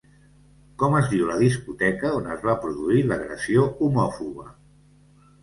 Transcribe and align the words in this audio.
Com 0.83 0.95
es 0.99 1.09
diu 1.11 1.27
la 1.31 1.35
discoteca 1.41 2.11
on 2.21 2.31
es 2.37 2.41
va 2.47 2.57
produir 2.65 3.05
l'agressió 3.11 3.69
homòfoba? 3.89 4.49